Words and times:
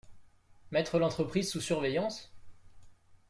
Mettre 0.71 0.97
l’entreprise 0.97 1.51
sous 1.51 1.61
surveillance? 1.61 2.33